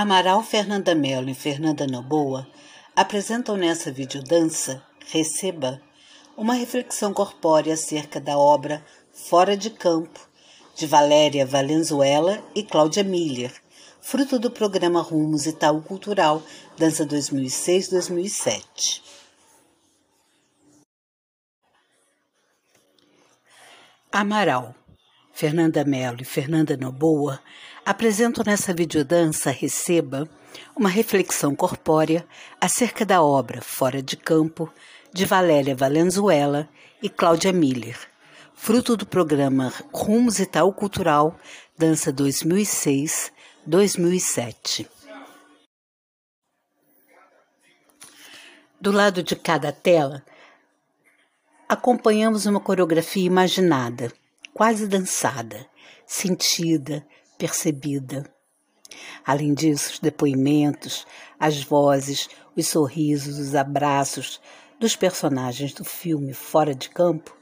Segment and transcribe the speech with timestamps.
[0.00, 2.46] Amaral Fernanda Mello e Fernanda Noboa
[2.94, 5.82] apresentam nessa videodança Receba
[6.36, 8.80] uma reflexão corpórea acerca da obra
[9.12, 10.20] Fora de Campo,
[10.76, 13.52] de Valéria Valenzuela e Cláudia Miller,
[14.00, 16.40] fruto do programa Rumos Itaú Cultural
[16.78, 19.02] Dança 2006-2007.
[24.12, 24.76] Amaral
[25.38, 27.40] Fernanda Mello e Fernanda Noboa
[27.86, 30.28] apresentam nessa videodança Receba
[30.74, 32.26] uma reflexão corpórea
[32.60, 34.68] acerca da obra Fora de Campo
[35.12, 36.68] de Valéria Valenzuela
[37.00, 37.96] e Cláudia Miller,
[38.52, 41.38] fruto do programa Rumos Itaú Cultural
[41.78, 44.88] Dança 2006-2007.
[48.80, 50.24] Do lado de cada tela,
[51.68, 54.12] acompanhamos uma coreografia imaginada
[54.58, 55.64] quase dançada,
[56.04, 57.06] sentida,
[57.38, 58.28] percebida.
[59.24, 61.06] Além disso, os depoimentos,
[61.38, 64.40] as vozes, os sorrisos, os abraços
[64.80, 67.36] dos personagens do filme Fora de Campo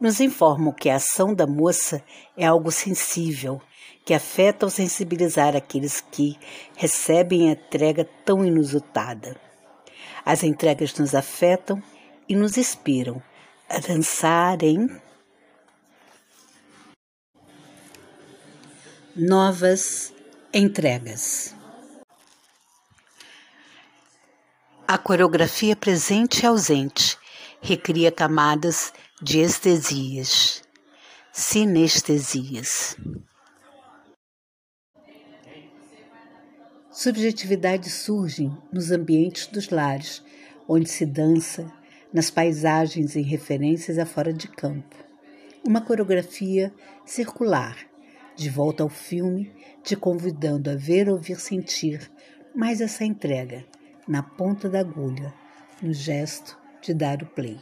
[0.00, 2.02] nos informam que a ação da moça
[2.36, 3.62] é algo sensível,
[4.04, 6.36] que afeta ou sensibilizar aqueles que
[6.74, 9.40] recebem a entrega tão inusitada.
[10.24, 11.80] As entregas nos afetam
[12.28, 13.22] e nos inspiram
[13.68, 14.64] a dançar
[19.18, 20.12] novas
[20.52, 21.54] entregas.
[24.86, 27.16] A coreografia presente e ausente
[27.62, 28.92] recria camadas
[29.22, 30.62] de estesias,
[31.32, 32.94] sinestesias.
[36.90, 40.22] Subjetividades surgem nos ambientes dos lares,
[40.68, 41.72] onde se dança,
[42.12, 44.94] nas paisagens e referências a fora de campo.
[45.66, 46.70] Uma coreografia
[47.06, 47.95] circular
[48.36, 52.10] de volta ao filme, te convidando a ver, ouvir, sentir
[52.54, 53.64] mais essa entrega
[54.06, 55.34] na ponta da agulha,
[55.82, 57.58] no gesto de dar o play.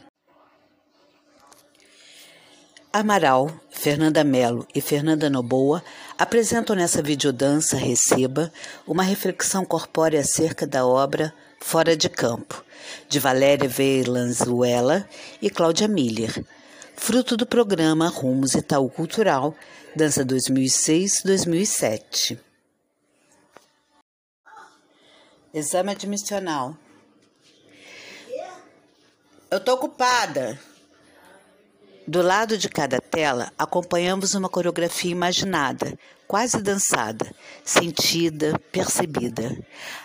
[2.93, 5.83] Amaral, Fernanda Mello e Fernanda Noboa
[6.17, 8.51] apresentam nessa videodança Receba
[8.87, 12.63] uma reflexão corpórea acerca da obra Fora de Campo,
[13.09, 15.05] de Valéria Veilanzuela
[15.41, 16.45] e Cláudia Miller,
[16.97, 19.55] fruto do programa Rumos Itaú Cultural,
[19.95, 22.39] Dança 2006-2007.
[25.53, 26.75] Exame admissional.
[29.49, 30.59] Eu tô ocupada.
[32.07, 37.25] Do lado de cada tela, acompanhamos uma coreografia imaginada, quase dançada,
[37.63, 39.57] sentida, percebida.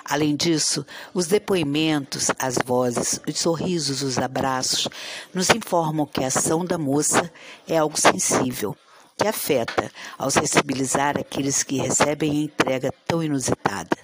[0.03, 4.89] Além disso, os depoimentos, as vozes, os sorrisos, os abraços
[5.35, 7.31] nos informam que a ação da moça
[7.69, 8.75] é algo sensível,
[9.15, 13.99] que afeta ao sensibilizar aqueles que recebem a entrega tão inusitada.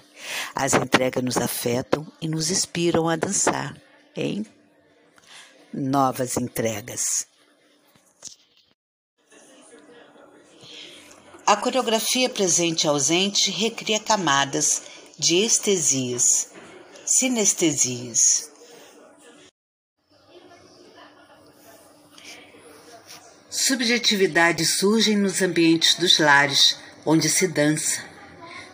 [0.53, 3.75] As entregas nos afetam e nos inspiram a dançar
[4.15, 4.45] em
[5.73, 7.25] novas entregas.
[11.47, 14.81] A coreografia presente e ausente recria camadas
[15.17, 16.49] de estesias,
[17.05, 18.51] sinestesias.
[23.49, 28.03] Subjetividades surgem nos ambientes dos lares, onde se dança,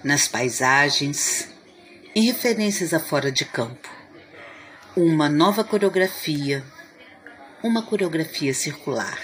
[0.03, 1.47] nas paisagens,
[2.15, 3.87] em referências a fora de campo.
[4.97, 6.65] Uma nova coreografia,
[7.61, 9.19] uma coreografia circular,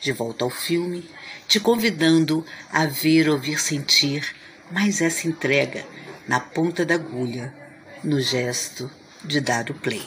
[0.00, 1.08] de volta ao filme
[1.48, 4.22] te convidando a ver, ouvir, sentir
[4.70, 5.82] mais essa entrega
[6.28, 7.54] na ponta da agulha,
[8.04, 8.90] no gesto
[9.24, 10.04] de dar o play.